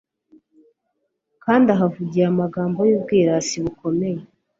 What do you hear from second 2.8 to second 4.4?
y'ubwirasi bukomeye